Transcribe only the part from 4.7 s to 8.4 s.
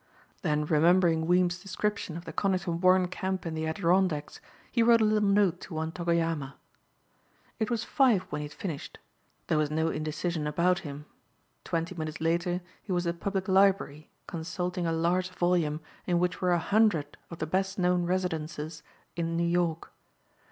he wrote a little note to one Togoyama. It was five